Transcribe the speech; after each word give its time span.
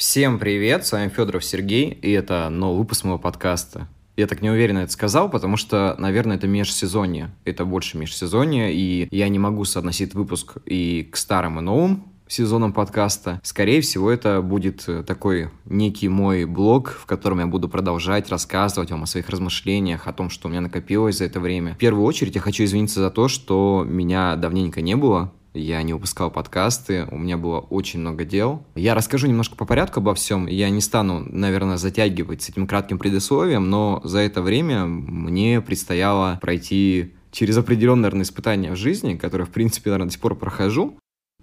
Всем 0.00 0.38
привет, 0.38 0.86
с 0.86 0.92
вами 0.92 1.10
Федоров 1.10 1.44
Сергей, 1.44 1.90
и 1.90 2.10
это 2.10 2.48
новый 2.48 2.78
выпуск 2.78 3.04
моего 3.04 3.18
подкаста. 3.18 3.86
Я 4.16 4.26
так 4.26 4.40
неуверенно 4.40 4.78
это 4.78 4.92
сказал, 4.92 5.28
потому 5.28 5.58
что, 5.58 5.94
наверное, 5.98 6.38
это 6.38 6.46
межсезонье. 6.46 7.36
Это 7.44 7.66
больше 7.66 7.98
межсезонье, 7.98 8.72
и 8.72 9.14
я 9.14 9.28
не 9.28 9.38
могу 9.38 9.66
соотносить 9.66 10.14
выпуск 10.14 10.56
и 10.64 11.06
к 11.12 11.18
старым, 11.18 11.58
и 11.58 11.62
новым 11.62 12.04
сезонам 12.28 12.72
подкаста. 12.72 13.42
Скорее 13.44 13.82
всего, 13.82 14.10
это 14.10 14.40
будет 14.40 14.88
э, 14.88 15.02
такой 15.02 15.50
некий 15.66 16.08
мой 16.08 16.46
блог, 16.46 16.92
в 16.92 17.04
котором 17.04 17.40
я 17.40 17.46
буду 17.46 17.68
продолжать 17.68 18.30
рассказывать 18.30 18.90
вам 18.90 19.02
о 19.02 19.06
своих 19.06 19.28
размышлениях, 19.28 20.06
о 20.06 20.14
том, 20.14 20.30
что 20.30 20.48
у 20.48 20.50
меня 20.50 20.62
накопилось 20.62 21.18
за 21.18 21.26
это 21.26 21.40
время. 21.40 21.74
В 21.74 21.78
первую 21.78 22.06
очередь 22.06 22.36
я 22.36 22.40
хочу 22.40 22.64
извиниться 22.64 23.00
за 23.00 23.10
то, 23.10 23.28
что 23.28 23.84
меня 23.86 24.36
давненько 24.36 24.80
не 24.80 24.96
было 24.96 25.30
я 25.54 25.82
не 25.82 25.92
выпускал 25.92 26.30
подкасты, 26.30 27.06
у 27.10 27.18
меня 27.18 27.36
было 27.36 27.58
очень 27.58 28.00
много 28.00 28.24
дел. 28.24 28.64
Я 28.74 28.94
расскажу 28.94 29.26
немножко 29.26 29.56
по 29.56 29.64
порядку 29.64 30.00
обо 30.00 30.14
всем. 30.14 30.46
Я 30.46 30.70
не 30.70 30.80
стану, 30.80 31.20
наверное, 31.28 31.76
затягивать 31.76 32.42
с 32.42 32.48
этим 32.48 32.66
кратким 32.66 32.98
предисловием, 32.98 33.68
но 33.68 34.00
за 34.04 34.20
это 34.20 34.42
время 34.42 34.86
мне 34.86 35.60
предстояло 35.60 36.38
пройти 36.40 37.14
через 37.32 37.56
определенные, 37.58 38.02
наверное, 38.02 38.22
испытания 38.22 38.72
в 38.72 38.76
жизни, 38.76 39.16
которые, 39.16 39.46
в 39.46 39.50
принципе, 39.50 39.90
наверное, 39.90 40.06
до 40.06 40.12
сих 40.12 40.20
пор 40.20 40.36
прохожу. 40.36 40.96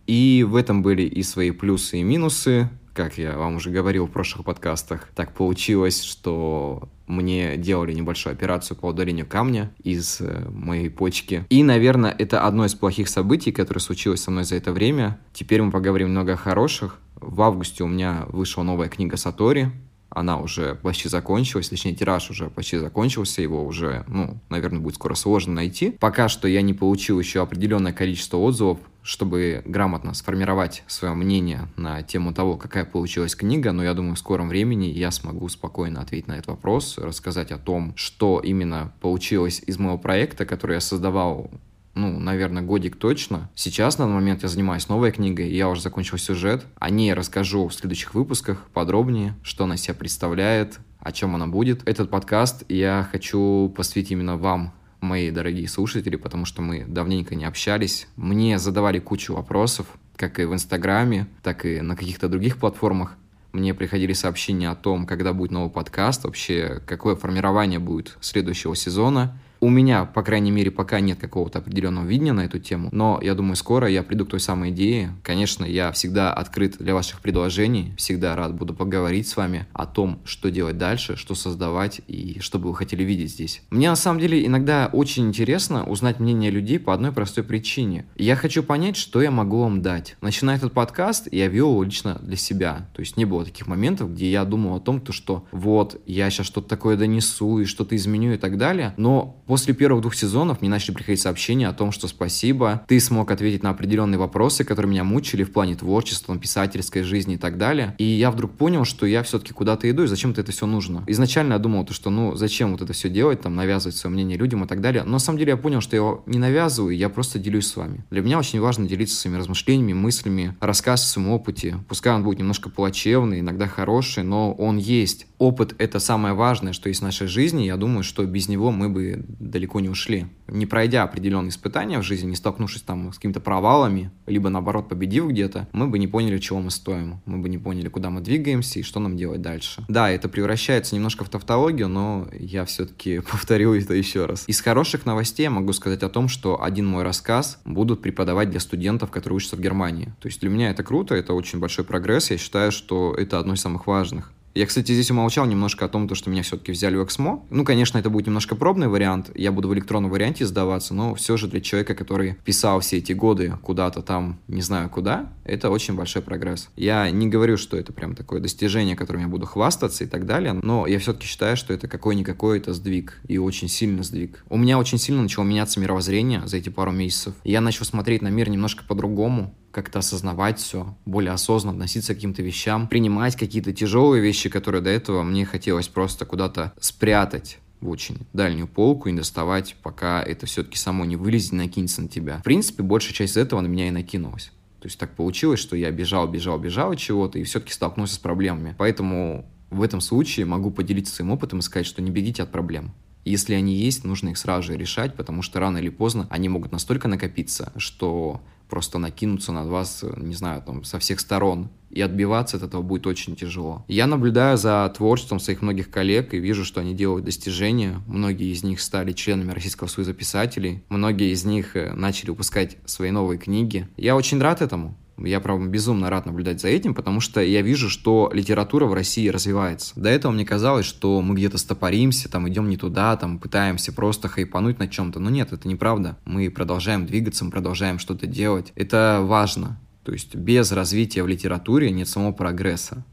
И 0.06 0.46
в 0.48 0.56
этом 0.56 0.82
были 0.82 1.04
и 1.04 1.22
свои 1.22 1.52
плюсы 1.52 2.00
и 2.00 2.04
минусы, 2.04 2.70
как 2.98 3.20
я 3.20 3.38
вам 3.38 3.58
уже 3.58 3.70
говорил 3.70 4.08
в 4.08 4.12
прошлых 4.12 4.44
подкастах, 4.44 5.10
так 5.14 5.32
получилось, 5.32 6.02
что 6.02 6.90
мне 7.06 7.56
делали 7.56 7.94
небольшую 7.94 8.34
операцию 8.34 8.76
по 8.76 8.88
удалению 8.88 9.28
камня 9.28 9.72
из 9.84 10.20
э, 10.20 10.50
моей 10.50 10.90
почки. 10.90 11.46
И, 11.50 11.62
наверное, 11.62 12.10
это 12.10 12.42
одно 12.42 12.66
из 12.66 12.74
плохих 12.74 13.08
событий, 13.08 13.52
которое 13.52 13.82
случилось 13.82 14.24
со 14.24 14.32
мной 14.32 14.46
за 14.46 14.56
это 14.56 14.72
время. 14.72 15.20
Теперь 15.32 15.62
мы 15.62 15.72
поговорим 15.72 16.10
много 16.10 16.34
о 16.34 16.38
хороших. 16.38 16.98
В 17.22 17.40
августе 17.44 17.84
у 17.84 17.88
меня 17.88 18.26
вышла 18.30 18.64
новая 18.64 18.90
книга 18.90 19.16
Сатори, 19.16 19.72
она 20.10 20.40
уже 20.40 20.76
почти 20.76 21.10
закончилась, 21.10 21.70
точнее, 21.70 21.94
тираж 21.94 22.30
уже 22.32 22.50
почти 22.50 22.78
закончился, 22.78 23.42
его 23.42 23.66
уже, 23.66 24.06
ну, 24.08 24.38
наверное, 24.50 24.80
будет 24.80 24.96
скоро 24.96 25.16
сложно 25.16 25.54
найти. 25.54 25.92
Пока 25.92 26.30
что 26.30 26.48
я 26.48 26.62
не 26.62 26.74
получил 26.74 27.20
еще 27.20 27.42
определенное 27.42 27.94
количество 27.94 28.38
отзывов, 28.38 28.80
чтобы 29.08 29.62
грамотно 29.64 30.14
сформировать 30.14 30.84
свое 30.86 31.14
мнение 31.14 31.70
на 31.78 32.04
тему 32.04 32.34
того, 32.34 32.58
какая 32.58 32.84
получилась 32.84 33.36
книга, 33.36 33.72
но 33.72 33.82
я 33.82 33.94
думаю, 33.94 34.16
в 34.16 34.20
скором 34.20 34.50
времени 34.50 34.88
я 34.88 35.12
смогу 35.12 35.48
спокойно 35.48 36.02
ответить 36.02 36.28
на 36.28 36.34
этот 36.34 36.48
вопрос, 36.48 36.98
рассказать 36.98 37.54
о 37.54 37.58
том, 37.58 37.94
что 37.96 38.42
именно 38.44 38.92
получилось 39.00 39.64
из 39.66 39.80
моего 39.80 39.98
проекта, 39.98 40.46
который 40.46 40.74
я 40.74 40.82
создавал 40.82 41.50
ну, 41.94 42.20
наверное, 42.20 42.62
годик 42.62 42.98
точно. 42.98 43.50
Сейчас, 43.56 43.98
на 43.98 44.06
данный 44.06 44.16
момент, 44.20 44.44
я 44.44 44.50
занимаюсь 44.50 44.88
новой 44.88 45.12
книгой, 45.12 45.50
я 45.50 45.68
уже 45.68 45.82
закончил 45.82 46.20
сюжет. 46.20 46.64
О 46.76 46.92
ней 46.92 47.12
расскажу 47.14 47.68
в 47.68 47.74
следующих 47.74 48.14
выпусках 48.14 48.70
подробнее, 48.72 49.34
что 49.42 49.64
она 49.64 49.78
себя 49.78 49.96
представляет, 49.96 50.80
о 51.00 51.12
чем 51.12 51.34
она 51.34 51.48
будет. 51.48 51.88
Этот 51.90 52.12
подкаст 52.12 52.64
я 52.70 53.08
хочу 53.12 53.74
посвятить 53.76 54.12
именно 54.12 54.38
вам, 54.38 54.74
мои 55.02 55.32
дорогие 55.32 55.68
слушатели, 55.68 56.16
потому 56.16 56.46
что 56.46 56.62
мы 56.62 56.86
давненько 56.86 57.36
не 57.36 57.46
общались. 57.46 58.08
Мне 58.16 58.60
задавали 58.60 59.00
кучу 59.00 59.34
вопросов, 59.34 59.88
как 60.16 60.40
и 60.40 60.46
в 60.46 60.54
Инстаграме, 60.54 61.28
так 61.44 61.66
и 61.66 61.82
на 61.82 61.96
каких-то 61.96 62.28
других 62.28 62.58
платформах. 62.58 63.16
Мне 63.54 63.74
приходили 63.74 64.14
сообщения 64.14 64.70
о 64.70 64.76
том, 64.76 65.06
когда 65.06 65.34
будет 65.34 65.52
новый 65.52 65.70
подкаст, 65.70 66.24
вообще 66.24 66.82
какое 66.86 67.16
формирование 67.16 67.80
будет 67.80 68.18
следующего 68.22 68.76
сезона. 68.76 69.40
У 69.60 69.70
меня, 69.70 70.06
по 70.06 70.24
крайней 70.24 70.52
мере, 70.52 70.72
пока 70.72 71.00
нет 71.00 71.20
какого-то 71.20 71.60
определенного 71.60 72.06
видения 72.06 72.34
на 72.34 72.46
эту 72.46 72.60
тему, 72.60 72.90
но 72.92 73.20
я 73.22 73.34
думаю, 73.34 73.56
скоро 73.56 73.90
я 73.90 74.04
приду 74.04 74.26
к 74.26 74.30
той 74.30 74.40
самой 74.40 74.70
идее. 74.70 75.14
Конечно, 75.24 75.66
я 75.66 75.92
всегда 75.92 76.34
открыт 76.34 76.78
для 76.80 76.94
ваших 76.94 77.22
предложений, 77.22 77.94
всегда 77.98 78.36
рад 78.36 78.54
буду 78.56 78.74
поговорить 78.74 79.28
с 79.28 79.36
вами 79.36 79.68
о 79.74 79.86
том, 79.86 80.20
что 80.26 80.50
делать 80.50 80.78
дальше, 80.78 81.16
что 81.16 81.36
создавать 81.36 82.02
и 82.08 82.38
что 82.40 82.60
бы 82.60 82.70
вы 82.70 82.76
хотели 82.76 83.04
видеть 83.04 83.32
здесь. 83.32 83.62
Мне 83.70 83.90
на 83.90 83.96
самом 83.96 84.20
деле 84.20 84.46
иногда 84.46 84.90
очень 84.92 85.28
интересно 85.28 85.86
узнать 85.86 86.20
мнение 86.20 86.52
людей 86.52 86.80
по 86.80 86.94
одной 86.94 87.12
простой 87.12 87.44
причине. 87.44 88.06
Я 88.16 88.36
хочу 88.36 88.64
понять, 88.64 88.96
что 88.96 89.22
я 89.22 89.32
могу 89.32 89.62
вам 89.62 89.82
дать. 89.82 90.18
Начиная 90.22 90.58
этот 90.58 90.74
подкаст, 90.74 91.28
я 91.32 91.48
вел 91.48 91.72
его 91.72 91.84
лично 91.84 92.20
для 92.22 92.38
себя. 92.38 92.90
То 92.94 93.02
есть 93.02 93.18
не 93.18 93.26
было 93.26 93.46
таких 93.46 93.68
моментов, 93.68 94.14
где 94.14 94.30
я 94.30 94.46
думал 94.46 94.76
о 94.76 94.80
том, 94.80 95.02
то, 95.02 95.12
что 95.12 95.46
вот, 95.52 96.02
я 96.06 96.30
сейчас 96.30 96.46
что-то 96.46 96.68
такое 96.68 96.98
донесу 96.98 97.60
и 97.60 97.66
что-то 97.66 97.96
изменю 97.96 98.34
и 98.34 98.38
так 98.38 98.58
далее. 98.58 98.94
Но 98.98 99.42
После 99.48 99.74
первых 99.74 100.02
двух 100.02 100.14
сезонов 100.14 100.60
мне 100.60 100.70
начали 100.70 100.94
приходить 100.94 101.22
сообщения 101.22 101.70
о 101.70 101.74
том, 101.74 101.94
что 101.94 102.10
спасибо, 102.10 102.84
ты 102.86 103.00
смог 103.00 103.32
ответить 103.32 103.64
на 103.64 103.70
определенные 103.70 104.20
вопросы, 104.20 104.66
которые 104.66 104.92
меня 104.92 105.06
мучили 105.06 105.44
в 105.44 105.54
плане 105.54 105.76
творчества, 105.76 106.38
писательской 106.38 107.02
жизни 107.04 107.36
и 107.36 107.38
так 107.38 107.58
далее. 107.58 107.96
И 107.98 108.04
я 108.04 108.30
вдруг 108.30 108.52
понял, 108.52 108.84
что 108.84 109.06
я 109.06 109.24
все-таки 109.24 109.54
куда-то 109.54 109.90
иду, 109.90 110.04
и 110.04 110.08
зачем-то 110.08 110.42
это 110.42 110.52
все 110.52 110.66
нужно. 110.66 111.06
Изначально 111.08 111.54
я 111.54 111.60
думал, 111.60 111.86
то, 111.86 111.94
что 111.94 112.10
ну 112.10 112.36
зачем 112.36 112.74
вот 112.74 112.82
это 112.82 112.92
все 112.92 113.10
делать, 113.10 113.40
там 113.40 113.56
навязывать 113.56 113.96
свое 113.96 114.14
мнение 114.14 114.38
людям 114.38 114.66
и 114.66 114.68
так 114.68 114.82
далее. 114.82 115.04
Но 115.04 115.12
на 115.12 115.20
самом 115.20 115.40
деле 115.40 115.52
я 115.52 115.58
понял, 115.58 115.80
что 115.80 115.96
я 115.96 116.02
его 116.02 116.24
не 116.26 116.40
навязываю, 116.40 116.96
я 116.98 117.08
просто 117.08 117.40
делюсь 117.40 117.68
с 117.68 117.78
вами. 117.78 118.04
Для 118.12 118.22
меня 118.22 118.40
очень 118.40 118.60
важно 118.60 118.86
делиться 118.86 119.16
своими 119.16 119.38
размышлениями, 119.38 119.94
мыслями, 119.94 120.58
рассказ 120.60 121.06
о 121.06 121.08
своем 121.08 121.30
опыте. 121.30 121.78
Пускай 121.88 122.14
он 122.14 122.24
будет 122.24 122.40
немножко 122.40 122.70
плачевный, 122.70 123.40
иногда 123.40 123.68
хороший, 123.68 124.24
но 124.24 124.52
он 124.52 124.76
есть. 124.76 125.26
Опыт— 125.38 125.76
это 125.78 126.00
самое 126.00 126.34
важное, 126.34 126.74
что 126.74 126.90
есть 126.90 127.00
в 127.00 127.04
нашей 127.04 127.28
жизни. 127.28 127.64
Я 127.64 127.78
думаю, 127.78 128.04
что 128.04 128.26
без 128.26 128.50
него 128.50 128.72
мы 128.72 128.90
бы 128.90 129.24
далеко 129.40 129.80
не 129.80 129.90
ушли. 129.90 130.28
Не 130.48 130.66
пройдя 130.66 131.04
определенные 131.04 131.50
испытания 131.50 132.00
в 132.00 132.04
жизни, 132.04 132.30
не 132.30 132.36
столкнувшись 132.36 132.82
там 132.82 133.12
с 133.12 133.16
какими-то 133.16 133.40
провалами, 133.40 134.12
либо 134.26 134.50
наоборот 134.50 134.90
победив 134.90 135.28
где-то, 135.28 135.68
мы 135.74 135.88
бы 135.88 136.00
не 136.00 136.08
поняли, 136.08 136.38
чего 136.40 136.60
мы 136.60 136.72
стоим. 136.72 137.22
Мы 137.26 137.40
бы 137.40 137.50
не 137.50 137.58
поняли, 137.58 137.90
куда 137.90 138.10
мы 138.10 138.22
двигаемся 138.22 138.80
и 138.80 138.84
что 138.84 139.00
нам 139.00 139.18
делать 139.18 139.42
дальше. 139.42 139.84
Да, 139.88 140.10
это 140.10 140.30
превращается 140.30 140.96
немножко 140.96 141.26
в 141.26 141.30
тавтологию, 141.30 141.88
но 141.88 142.28
я 142.40 142.66
все-таки 142.66 143.20
повторю 143.32 143.74
это 143.74 143.94
еще 143.94 144.26
раз. 144.26 144.44
Из 144.48 144.62
хороших 144.62 145.06
новостей 145.06 145.44
я 145.44 145.50
могу 145.50 145.74
сказать 145.74 146.04
о 146.04 146.10
том, 146.10 146.28
что 146.28 146.64
один 146.64 146.88
мой 146.88 147.04
рассказ 147.04 147.60
будут 147.66 148.02
преподавать 148.02 148.50
для 148.50 148.60
студентов, 148.60 149.12
которые 149.12 149.38
учатся 149.38 149.56
в 149.56 149.62
Германии. 149.62 150.14
То 150.20 150.28
есть 150.28 150.40
для 150.42 150.50
меня 150.50 150.70
это 150.70 150.84
круто, 150.84 151.16
это 151.16 151.34
очень 151.34 151.60
большой 151.60 151.86
прогресс. 151.86 152.32
Я 152.32 152.38
считаю, 152.38 152.72
что 152.72 153.14
это 153.14 153.40
одно 153.40 153.54
из 153.54 153.62
самых 153.62 153.88
важных. 153.88 154.32
Я, 154.58 154.66
кстати, 154.66 154.92
здесь 154.92 155.12
умолчал 155.12 155.46
немножко 155.46 155.86
о 155.86 155.88
том, 155.88 156.12
что 156.16 156.32
меня 156.32 156.42
все-таки 156.42 156.72
взяли 156.72 156.96
в 156.96 157.04
Эксмо. 157.04 157.46
Ну, 157.52 157.64
конечно, 157.64 158.00
это 158.00 158.10
будет 158.10 158.26
немножко 158.26 158.56
пробный 158.56 158.88
вариант. 158.88 159.30
Я 159.36 159.52
буду 159.52 159.68
в 159.68 159.74
электронном 159.76 160.10
варианте 160.10 160.48
сдаваться, 160.48 160.96
но 160.96 161.14
все 161.14 161.38
же 161.38 161.48
для 161.48 161.62
человека, 161.62 161.94
который 161.94 162.38
писал 162.44 162.80
все 162.80 162.98
эти 162.98 163.14
годы 163.14 163.54
куда-то 163.62 164.02
там, 164.02 164.40
не 164.48 164.64
знаю 164.64 164.90
куда, 164.90 165.32
это 165.44 165.70
очень 165.70 165.94
большой 165.94 166.24
прогресс. 166.24 166.70
Я 166.76 167.12
не 167.12 167.28
говорю, 167.28 167.58
что 167.58 167.78
это 167.78 167.94
прям 167.94 168.16
такое 168.16 168.40
достижение, 168.40 168.96
которым 168.96 169.22
я 169.22 169.28
буду 169.28 169.46
хвастаться 169.46 170.06
и 170.06 170.08
так 170.08 170.26
далее, 170.26 170.54
но 170.54 170.88
я 170.88 170.98
все-таки 170.98 171.28
считаю, 171.28 171.56
что 171.56 171.72
это 171.72 171.88
какой-никакой 171.88 172.58
это 172.58 172.74
сдвиг, 172.74 173.22
и 173.28 173.38
очень 173.38 173.68
сильный 173.68 174.04
сдвиг. 174.04 174.44
У 174.50 174.58
меня 174.58 174.80
очень 174.80 174.98
сильно 174.98 175.22
начало 175.22 175.44
меняться 175.44 175.80
мировоззрение 175.80 176.42
за 176.48 176.58
эти 176.58 176.70
пару 176.70 176.92
месяцев. 176.92 177.36
Я 177.44 177.62
начал 177.62 177.86
смотреть 177.86 178.24
на 178.24 178.30
мир 178.30 178.50
немножко 178.50 178.84
по-другому, 178.84 179.54
как-то 179.78 180.00
осознавать 180.00 180.58
все, 180.58 180.98
более 181.06 181.34
осознанно 181.34 181.76
относиться 181.76 182.16
к 182.16 182.18
каким-то 182.18 182.42
вещам, 182.42 182.88
принимать 182.88 183.36
какие-то 183.36 183.74
тяжелые 183.74 184.24
вещи, 184.24 184.50
которые 184.50 184.82
до 184.82 184.90
этого 184.90 185.22
мне 185.22 185.46
хотелось 185.46 185.88
просто 185.88 186.26
куда-то 186.26 186.74
спрятать 186.80 187.60
в 187.80 187.88
очень 187.88 188.26
дальнюю 188.34 188.68
полку 188.68 189.08
и 189.08 189.14
доставать, 189.14 189.76
пока 189.84 190.24
это 190.24 190.48
все-таки 190.48 190.78
само 190.78 191.06
не 191.06 191.16
вылезет 191.16 191.54
и 191.54 191.58
накинется 191.58 192.02
на 192.02 192.08
тебя. 192.08 192.40
В 192.40 192.44
принципе, 192.44 192.82
большая 192.82 193.14
часть 193.14 193.38
этого 193.38 193.62
на 193.62 193.68
меня 193.68 193.88
и 193.88 193.92
накинулась. 193.92 194.52
То 194.80 194.88
есть 194.88 194.98
так 194.98 195.16
получилось, 195.16 195.60
что 195.60 195.76
я 195.76 195.92
бежал, 195.92 196.28
бежал, 196.28 196.58
бежал 196.58 196.94
от 196.94 196.98
чего-то 196.98 197.38
и 197.38 197.44
все-таки 197.44 197.72
столкнулся 197.72 198.16
с 198.16 198.18
проблемами. 198.18 198.74
Поэтому 198.80 199.48
в 199.70 199.84
этом 199.84 200.02
случае 200.02 200.48
могу 200.48 200.72
поделиться 200.72 201.14
своим 201.14 201.30
опытом 201.30 201.60
и 201.60 201.62
сказать, 201.62 201.86
что 201.86 202.02
не 202.02 202.10
бегите 202.10 202.42
от 202.42 202.52
проблем. 202.52 202.94
Если 203.28 203.54
они 203.54 203.76
есть, 203.76 204.04
нужно 204.04 204.30
их 204.30 204.38
сразу 204.38 204.68
же 204.68 204.78
решать, 204.78 205.16
потому 205.16 205.42
что 205.42 205.60
рано 205.60 205.78
или 205.78 205.90
поздно 205.90 206.28
они 206.30 206.50
могут 206.50 206.72
настолько 206.72 207.08
накопиться, 207.08 207.74
что 207.78 208.42
просто 208.70 209.00
накинуться 209.00 209.52
на 209.52 209.66
вас, 209.66 210.04
не 210.18 210.36
знаю, 210.36 210.62
там, 210.62 210.84
со 210.84 211.00
всех 211.00 211.20
сторон. 211.20 211.70
И 211.90 212.02
отбиваться 212.02 212.58
от 212.58 212.64
этого 212.64 212.82
будет 212.82 213.08
очень 213.08 213.36
тяжело. 213.36 213.86
Я 213.88 214.08
наблюдаю 214.08 214.58
за 214.58 214.92
творчеством 214.96 215.40
своих 215.40 215.62
многих 215.62 215.90
коллег 215.90 216.34
и 216.34 216.38
вижу, 216.38 216.66
что 216.66 216.82
они 216.82 216.94
делают 216.94 217.26
достижения. 217.26 218.02
Многие 218.08 218.52
из 218.52 218.64
них 218.64 218.82
стали 218.82 219.14
членами 219.14 219.52
Российского 219.52 219.88
союза 219.88 220.14
писателей. 220.14 220.84
Многие 220.90 221.32
из 221.32 221.46
них 221.46 221.78
э, 221.78 221.94
начали 221.94 222.32
выпускать 222.32 222.78
свои 222.86 223.12
новые 223.12 223.40
книги. 223.40 223.88
Я 223.96 224.18
очень 224.18 224.40
рад 224.42 224.62
этому. 224.62 224.98
Я, 225.18 225.40
правда, 225.40 225.68
безумно 225.68 226.10
рад 226.10 226.26
наблюдать 226.28 226.62
за 226.62 226.68
этим, 226.68 226.94
потому 226.94 227.22
что 227.22 227.42
я 227.42 227.62
вижу, 227.62 227.90
что 227.90 228.30
литература 228.34 228.86
в 228.86 228.94
России 228.94 229.28
развивается. 229.30 230.00
До 230.00 230.10
этого 230.10 230.32
мне 230.32 230.46
казалось, 230.46 230.86
что 230.86 231.22
мы 231.22 231.34
где-то 231.36 231.58
стопоримся, 231.58 232.30
там 232.30 232.48
идем 232.48 232.70
не 232.70 232.78
туда, 232.78 233.16
там 233.18 233.40
пытаемся 233.40 233.92
просто 233.92 234.28
хайпануть 234.28 234.78
на 234.78 234.88
чем-то. 234.88 235.20
Но 235.20 235.30
нет, 235.30 235.54
это 235.54 235.68
неправда. 235.68 236.18
Мы 236.26 236.52
продолжаем 236.52 237.06
двигаться, 237.06 237.46
мы 237.46 237.52
продолжаем 237.52 237.98
что-то 237.98 238.28
делать. 238.28 238.72
Это 238.76 239.22
важно. 239.24 239.80
То 240.04 240.14
есть 240.14 240.36
без 240.36 240.72
развития 240.72 241.24
в 241.24 241.28
литературе 241.28 241.92
нет 241.92 242.08
самого 242.08 242.32
прогресса. 242.32 243.04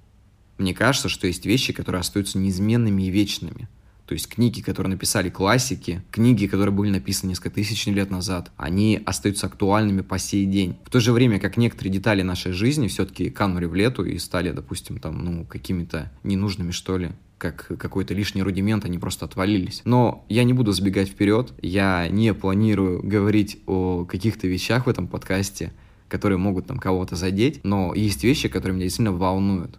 Мне 0.58 0.74
кажется, 0.74 1.08
что 1.08 1.26
есть 1.26 1.46
вещи, 1.46 1.72
которые 1.72 2.00
остаются 2.00 2.38
неизменными 2.38 3.02
и 3.02 3.10
вечными. 3.10 3.68
То 4.06 4.12
есть 4.12 4.28
книги, 4.28 4.60
которые 4.60 4.90
написали 4.90 5.30
классики, 5.30 6.02
книги, 6.10 6.46
которые 6.46 6.74
были 6.74 6.90
написаны 6.90 7.30
несколько 7.30 7.50
тысяч 7.50 7.86
лет 7.86 8.10
назад, 8.10 8.50
они 8.56 9.00
остаются 9.04 9.46
актуальными 9.46 10.02
по 10.02 10.18
сей 10.18 10.44
день. 10.46 10.76
В 10.84 10.90
то 10.90 11.00
же 11.00 11.12
время, 11.12 11.40
как 11.40 11.56
некоторые 11.56 11.92
детали 11.92 12.22
нашей 12.22 12.52
жизни 12.52 12.88
все-таки 12.88 13.30
канули 13.30 13.64
в 13.64 13.74
лету 13.74 14.04
и 14.04 14.18
стали, 14.18 14.50
допустим, 14.50 14.98
там, 14.98 15.24
ну, 15.24 15.44
какими-то 15.44 16.12
ненужными, 16.22 16.70
что 16.70 16.98
ли 16.98 17.12
как 17.38 17.66
какой-то 17.78 18.14
лишний 18.14 18.42
рудимент, 18.42 18.86
они 18.86 18.98
просто 18.98 19.26
отвалились. 19.26 19.82
Но 19.84 20.24
я 20.30 20.44
не 20.44 20.54
буду 20.54 20.72
сбегать 20.72 21.08
вперед, 21.08 21.52
я 21.60 22.08
не 22.08 22.32
планирую 22.32 23.02
говорить 23.02 23.58
о 23.66 24.06
каких-то 24.06 24.46
вещах 24.46 24.86
в 24.86 24.88
этом 24.88 25.08
подкасте, 25.08 25.72
которые 26.08 26.38
могут 26.38 26.66
там 26.66 26.78
кого-то 26.78 27.16
задеть, 27.16 27.60
но 27.62 27.92
есть 27.94 28.24
вещи, 28.24 28.48
которые 28.48 28.76
меня 28.76 28.84
действительно 28.84 29.16
волнуют 29.16 29.78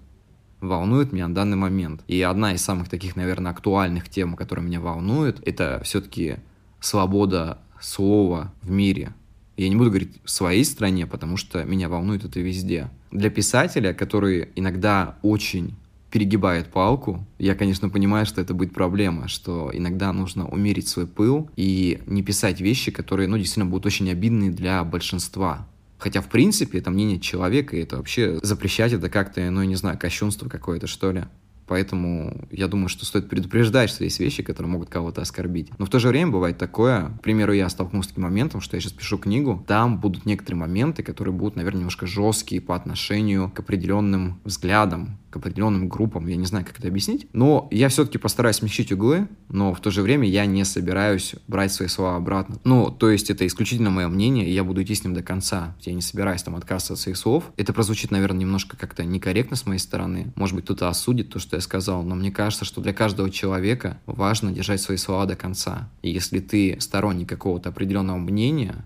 волнует 0.65 1.13
меня 1.13 1.27
на 1.27 1.35
данный 1.35 1.57
момент. 1.57 2.01
И 2.07 2.21
одна 2.21 2.53
из 2.53 2.61
самых 2.61 2.89
таких, 2.89 3.15
наверное, 3.15 3.51
актуальных 3.51 4.09
тем, 4.09 4.35
которые 4.35 4.65
меня 4.65 4.79
волнуют, 4.81 5.41
это 5.45 5.81
все-таки 5.83 6.37
свобода 6.79 7.59
слова 7.79 8.53
в 8.61 8.71
мире. 8.71 9.13
Я 9.57 9.69
не 9.69 9.75
буду 9.75 9.89
говорить 9.89 10.17
в 10.23 10.29
своей 10.29 10.65
стране, 10.65 11.07
потому 11.07 11.37
что 11.37 11.63
меня 11.63 11.87
волнует 11.87 12.25
это 12.25 12.39
везде. 12.39 12.89
Для 13.11 13.29
писателя, 13.29 13.93
который 13.93 14.49
иногда 14.55 15.17
очень 15.21 15.75
перегибает 16.11 16.67
палку, 16.67 17.25
я, 17.39 17.55
конечно, 17.55 17.89
понимаю, 17.89 18.25
что 18.25 18.41
это 18.41 18.53
будет 18.53 18.73
проблема, 18.73 19.27
что 19.27 19.69
иногда 19.73 20.13
нужно 20.13 20.47
умерить 20.47 20.87
свой 20.87 21.07
пыл 21.07 21.49
и 21.55 22.01
не 22.05 22.23
писать 22.23 22.61
вещи, 22.61 22.91
которые, 22.91 23.27
ну, 23.27 23.37
действительно 23.37 23.65
будут 23.65 23.85
очень 23.85 24.09
обидны 24.09 24.49
для 24.49 24.83
большинства. 24.83 25.67
Хотя, 25.97 26.21
в 26.21 26.29
принципе, 26.29 26.79
это 26.79 26.91
мнение 26.91 27.19
человека, 27.19 27.75
и 27.75 27.81
это 27.81 27.97
вообще 27.97 28.39
запрещать 28.41 28.93
это 28.93 29.09
как-то, 29.09 29.49
ну, 29.49 29.61
я 29.61 29.67
не 29.67 29.75
знаю, 29.75 29.97
кощунство 29.97 30.49
какое-то, 30.49 30.87
что 30.87 31.11
ли. 31.11 31.23
Поэтому 31.67 32.47
я 32.51 32.67
думаю, 32.67 32.89
что 32.89 33.05
стоит 33.05 33.27
предупреждать, 33.27 33.89
что 33.89 34.03
есть 34.03 34.19
вещи, 34.19 34.43
которые 34.43 34.71
могут 34.71 34.89
кого-то 34.89 35.21
оскорбить. 35.21 35.71
Но 35.79 35.85
в 35.85 35.89
то 35.89 35.97
же 35.97 36.09
время 36.09 36.31
бывает 36.31 36.57
такое, 36.57 37.09
к 37.17 37.21
примеру, 37.21 37.53
я 37.53 37.69
столкнулся 37.69 38.09
с 38.09 38.11
таким 38.11 38.23
моментом, 38.23 38.61
что 38.61 38.77
я 38.77 38.81
сейчас 38.81 38.93
пишу 38.93 39.17
книгу, 39.17 39.63
там 39.67 39.99
будут 39.99 40.25
некоторые 40.25 40.59
моменты, 40.59 41.01
которые 41.01 41.33
будут, 41.33 41.55
наверное, 41.55 41.79
немножко 41.79 42.05
жесткие 42.05 42.61
по 42.61 42.75
отношению 42.75 43.49
к 43.49 43.59
определенным 43.59 44.39
взглядам, 44.43 45.17
определенным 45.35 45.89
группам, 45.89 46.27
я 46.27 46.35
не 46.35 46.45
знаю, 46.45 46.65
как 46.65 46.79
это 46.79 46.87
объяснить. 46.87 47.27
Но 47.33 47.67
я 47.71 47.89
все-таки 47.89 48.17
постараюсь 48.17 48.57
смягчить 48.57 48.91
углы, 48.91 49.27
но 49.49 49.73
в 49.73 49.79
то 49.79 49.91
же 49.91 50.01
время 50.01 50.27
я 50.27 50.45
не 50.45 50.63
собираюсь 50.63 51.35
брать 51.47 51.71
свои 51.73 51.87
слова 51.87 52.15
обратно. 52.15 52.59
Ну, 52.63 52.89
то 52.91 53.09
есть 53.09 53.29
это 53.29 53.45
исключительно 53.45 53.89
мое 53.89 54.07
мнение, 54.07 54.47
и 54.47 54.53
я 54.53 54.63
буду 54.63 54.83
идти 54.83 54.95
с 54.95 55.03
ним 55.03 55.13
до 55.13 55.23
конца. 55.23 55.75
Я 55.81 55.93
не 55.93 56.01
собираюсь 56.01 56.43
там 56.43 56.55
отказываться 56.55 56.93
от 56.93 56.99
своих 56.99 57.17
слов. 57.17 57.51
Это 57.57 57.73
прозвучит, 57.73 58.11
наверное, 58.11 58.41
немножко 58.41 58.77
как-то 58.77 59.03
некорректно 59.03 59.55
с 59.55 59.65
моей 59.65 59.79
стороны. 59.79 60.31
Может 60.35 60.55
быть, 60.55 60.65
кто-то 60.65 60.89
осудит 60.89 61.29
то, 61.29 61.39
что 61.39 61.57
я 61.57 61.61
сказал, 61.61 62.03
но 62.03 62.15
мне 62.15 62.31
кажется, 62.31 62.65
что 62.65 62.81
для 62.81 62.93
каждого 62.93 63.29
человека 63.29 63.99
важно 64.05 64.51
держать 64.51 64.81
свои 64.81 64.97
слова 64.97 65.25
до 65.25 65.35
конца. 65.35 65.89
И 66.01 66.09
если 66.09 66.39
ты 66.39 66.77
сторонник 66.79 67.29
какого-то 67.29 67.69
определенного 67.69 68.17
мнения, 68.17 68.85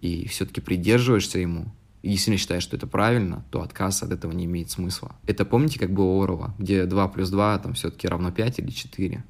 и 0.00 0.26
все-таки 0.28 0.60
придерживаешься 0.60 1.38
ему, 1.38 1.66
и 2.02 2.10
действительно 2.10 2.38
считаешь, 2.38 2.62
что 2.62 2.76
это 2.76 2.86
правильно, 2.86 3.44
то 3.50 3.62
отказ 3.62 4.02
от 4.02 4.12
этого 4.12 4.32
не 4.32 4.46
имеет 4.46 4.70
смысла. 4.70 5.16
Это 5.26 5.44
помните, 5.44 5.78
как 5.78 5.92
было 5.92 6.06
у 6.06 6.22
Орла, 6.22 6.54
где 6.58 6.86
2 6.86 7.08
плюс 7.08 7.30
2 7.30 7.58
там 7.58 7.74
все-таки 7.74 8.08
равно 8.08 8.30
5 8.30 8.58
или 8.58 8.70
4? 8.70 9.24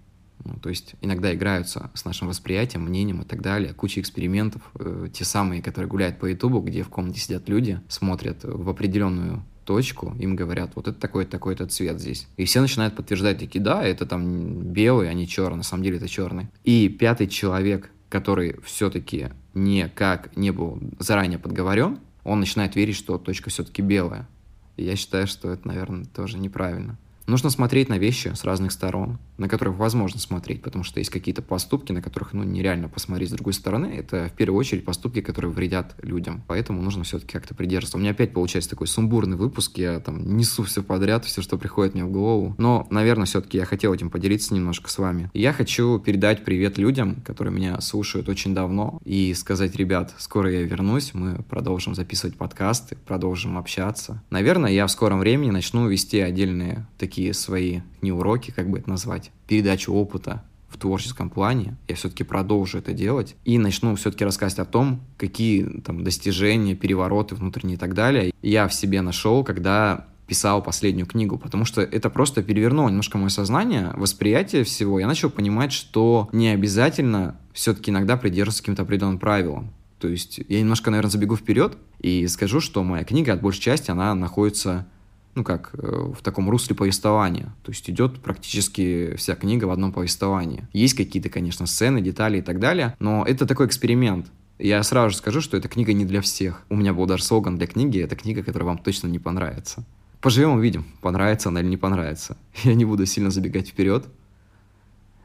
Ну, 0.45 0.55
то 0.55 0.71
есть 0.71 0.95
иногда 1.03 1.35
играются 1.35 1.91
с 1.95 2.05
нашим 2.05 2.29
восприятием, 2.29 2.85
мнением 2.85 3.23
и 3.23 3.25
так 3.25 3.43
далее. 3.43 3.75
Куча 3.75 4.01
экспериментов, 4.01 4.63
э, 4.79 5.09
те 5.13 5.25
самые, 5.25 5.63
которые 5.63 5.89
гуляют 5.89 6.19
по 6.19 6.27
Ютубу, 6.27 6.61
где 6.61 6.83
в 6.83 6.89
комнате 6.89 7.21
сидят 7.21 7.49
люди, 7.49 7.81
смотрят 7.89 8.41
в 8.43 8.69
определенную 8.69 9.45
точку, 9.65 10.17
им 10.19 10.35
говорят, 10.35 10.73
вот 10.75 10.89
это 10.89 10.99
такой-то, 10.99 11.31
такой-то 11.31 11.67
цвет 11.67 12.01
здесь. 12.01 12.27
И 12.37 12.45
все 12.45 12.61
начинают 12.61 12.97
подтверждать, 12.97 13.39
такие, 13.39 13.63
да, 13.63 13.85
это 13.85 14.07
там 14.07 14.63
белый, 14.73 15.11
а 15.11 15.13
не 15.13 15.29
черный, 15.29 15.59
на 15.59 15.63
самом 15.63 15.85
деле 15.85 15.99
это 15.99 16.09
черный. 16.09 16.49
И 16.65 16.89
пятый 16.89 17.27
человек, 17.27 17.91
который 18.09 18.57
все-таки 18.65 19.29
никак 19.55 20.37
не 20.37 20.51
был 20.51 20.81
заранее 20.99 21.39
подговорен, 21.39 21.99
он 22.25 22.41
начинает 22.41 22.77
верить, 22.77 22.97
что 22.97 23.19
точка 23.19 23.51
все-таки 23.51 23.83
белая. 23.83 24.29
И 24.77 24.85
я 24.85 24.97
считаю, 24.97 25.27
что 25.27 25.51
это, 25.51 25.67
наверное, 25.67 26.05
тоже 26.07 26.39
неправильно. 26.39 26.99
Нужно 27.31 27.49
смотреть 27.49 27.89
на 27.89 27.97
вещи 27.97 28.33
с 28.35 28.43
разных 28.43 28.73
сторон, 28.73 29.21
на 29.39 29.49
которых 29.49 29.77
возможно 29.77 30.19
смотреть, 30.19 30.63
потому 30.63 30.83
что 30.83 30.99
есть 30.99 31.11
какие-то 31.11 31.43
поступки, 31.43 31.93
на 31.93 32.03
которых 32.03 32.33
ну, 32.33 32.43
нереально 32.43 32.89
посмотреть 32.89 33.29
с 33.29 33.33
другой 33.33 33.53
стороны. 33.53 33.87
Это 33.87 34.29
в 34.35 34.37
первую 34.37 34.59
очередь 34.59 34.85
поступки, 34.85 35.21
которые 35.21 35.53
вредят 35.53 35.95
людям. 36.03 36.43
Поэтому 36.49 36.83
нужно 36.83 37.05
все-таки 37.05 37.35
как-то 37.35 37.55
придерживаться. 37.55 37.99
У 37.99 38.01
меня 38.01 38.11
опять 38.11 38.33
получается 38.33 38.71
такой 38.71 38.89
сумбурный 38.89 39.37
выпуск, 39.37 39.79
я 39.79 40.01
там 40.01 40.37
несу 40.37 40.65
все 40.65 40.83
подряд, 40.83 41.25
все, 41.25 41.41
что 41.41 41.57
приходит 41.57 41.95
мне 41.95 42.05
в 42.05 42.11
голову. 42.11 42.57
Но, 42.59 42.89
наверное, 42.91 43.27
все-таки 43.27 43.59
я 43.59 43.65
хотел 43.65 43.95
этим 43.95 44.11
поделиться 44.11 44.53
немножко 44.53 44.91
с 44.91 44.99
вами. 44.99 45.31
Я 45.33 45.53
хочу 45.53 46.01
передать 46.01 46.45
привет 46.45 46.79
людям, 46.79 47.23
которые 47.25 47.55
меня 47.55 47.81
слушают 47.81 48.29
очень 48.29 48.57
давно, 48.57 49.01
и 49.05 49.35
сказать, 49.35 49.77
ребят, 49.77 50.13
скоро 50.19 50.51
я 50.51 50.63
вернусь, 50.63 51.15
мы 51.15 51.45
продолжим 51.45 51.95
записывать 51.95 52.37
подкасты, 52.37 52.97
продолжим 53.07 53.57
общаться. 53.57 54.21
Наверное, 54.31 54.73
я 54.73 54.89
в 54.89 54.91
скором 54.91 55.21
времени 55.21 55.53
начну 55.53 55.87
вести 55.87 56.19
отдельные 56.19 56.89
такие 56.99 57.20
такие 57.21 57.35
свои, 57.35 57.81
не 58.01 58.13
уроки, 58.13 58.51
как 58.51 58.71
бы 58.71 58.79
это 58.79 58.89
назвать, 58.89 59.31
передачу 59.47 59.93
опыта 59.93 60.43
в 60.69 60.79
творческом 60.79 61.29
плане, 61.29 61.77
я 61.89 61.95
все-таки 61.95 62.25
продолжу 62.25 62.79
это 62.79 62.93
делать 62.93 63.37
и 63.45 63.59
начну 63.59 63.95
все-таки 63.97 64.25
рассказывать 64.25 64.69
о 64.69 64.71
том, 64.71 65.01
какие 65.19 65.65
там 65.81 66.03
достижения, 66.05 66.75
перевороты 66.75 67.35
внутренние 67.35 67.77
и 67.77 67.79
так 67.79 67.93
далее 67.95 68.33
я 68.41 68.69
в 68.69 68.73
себе 68.73 69.03
нашел, 69.03 69.45
когда 69.45 70.07
писал 70.27 70.63
последнюю 70.63 71.07
книгу, 71.07 71.39
потому 71.39 71.65
что 71.65 71.83
это 71.83 72.09
просто 72.09 72.43
перевернуло 72.43 72.89
немножко 72.89 73.19
мое 73.19 73.31
сознание, 73.31 73.93
восприятие 73.97 74.63
всего. 74.63 75.01
Я 75.01 75.09
начал 75.09 75.29
понимать, 75.29 75.73
что 75.73 76.29
не 76.33 76.49
обязательно 76.49 77.37
все-таки 77.53 77.91
иногда 77.91 78.17
придерживаться 78.17 78.63
каким-то 78.63 78.83
определенным 78.83 79.19
правилам. 79.19 79.73
То 79.99 80.09
есть 80.09 80.41
я 80.49 80.61
немножко, 80.61 80.91
наверное, 80.91 81.11
забегу 81.11 81.37
вперед 81.37 81.77
и 81.99 82.27
скажу, 82.29 82.61
что 82.61 82.85
моя 82.85 83.05
книга 83.05 83.33
от 83.33 83.43
большей 83.43 83.61
части, 83.61 83.91
она 83.91 84.15
находится 84.15 84.87
ну 85.35 85.45
как, 85.45 85.71
э, 85.75 86.13
в 86.17 86.23
таком 86.23 86.51
русле 86.51 86.75
повествования. 86.75 87.55
То 87.63 87.71
есть 87.71 87.89
идет 87.89 88.21
практически 88.21 89.15
вся 89.17 89.35
книга 89.35 89.65
в 89.67 89.71
одном 89.71 89.93
повествовании. 89.93 90.67
Есть 90.73 90.95
какие-то, 90.95 91.29
конечно, 91.29 91.67
сцены, 91.67 92.01
детали 92.01 92.39
и 92.39 92.43
так 92.43 92.59
далее, 92.59 92.97
но 92.99 93.25
это 93.25 93.47
такой 93.47 93.67
эксперимент. 93.67 94.27
Я 94.59 94.83
сразу 94.83 95.11
же 95.11 95.17
скажу, 95.17 95.41
что 95.41 95.57
эта 95.57 95.69
книга 95.69 95.93
не 95.93 96.05
для 96.05 96.21
всех. 96.21 96.65
У 96.69 96.77
меня 96.77 96.93
был 96.93 97.07
даже 97.07 97.25
слоган 97.25 97.57
для 97.57 97.67
книги, 97.67 97.99
это 97.99 98.17
книга, 98.17 98.43
которая 98.43 98.67
вам 98.67 98.79
точно 98.79 99.07
не 99.07 99.19
понравится. 99.19 99.85
Поживем 100.21 100.53
увидим, 100.53 100.85
понравится 101.01 101.49
она 101.49 101.61
или 101.61 101.69
не 101.69 101.79
понравится. 101.79 102.37
Я 102.65 102.75
не 102.75 102.85
буду 102.85 103.07
сильно 103.07 103.31
забегать 103.31 103.69
вперед. 103.69 104.07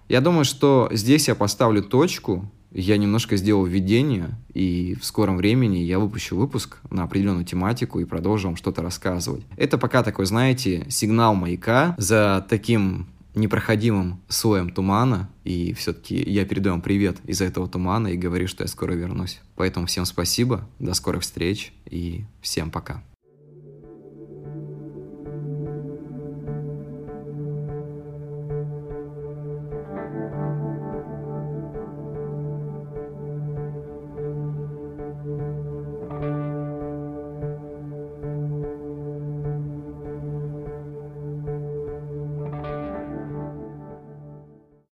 Я 0.07 0.21
думаю, 0.21 0.45
что 0.45 0.87
здесь 0.91 1.27
я 1.27 1.33
поставлю 1.33 1.81
точку, 1.81 2.49
я 2.75 2.97
немножко 2.97 3.37
сделал 3.37 3.65
введение, 3.65 4.35
и 4.53 4.95
в 4.99 5.05
скором 5.05 5.37
времени 5.37 5.77
я 5.77 5.97
выпущу 5.97 6.35
выпуск 6.35 6.79
на 6.91 7.03
определенную 7.03 7.45
тематику 7.45 7.99
и 7.99 8.05
продолжу 8.05 8.49
вам 8.49 8.57
что-то 8.57 8.81
рассказывать. 8.81 9.43
Это 9.55 9.77
пока 9.77 10.03
такой, 10.03 10.25
знаете, 10.25 10.85
сигнал 10.89 11.35
маяка 11.35 11.95
за 11.97 12.45
таким 12.49 13.07
непроходимым 13.33 14.21
слоем 14.27 14.71
тумана, 14.71 15.29
и 15.43 15.73
все-таки 15.73 16.15
я 16.15 16.45
передаю 16.45 16.73
вам 16.73 16.81
привет 16.81 17.17
из-за 17.25 17.45
этого 17.45 17.67
тумана 17.67 18.07
и 18.07 18.17
говорю, 18.17 18.47
что 18.47 18.63
я 18.63 18.67
скоро 18.67 18.93
вернусь. 18.93 19.39
Поэтому 19.55 19.85
всем 19.85 20.05
спасибо, 20.05 20.67
до 20.79 20.93
скорых 20.93 21.23
встреч 21.23 21.73
и 21.85 22.25
всем 22.41 22.71
пока. 22.71 23.03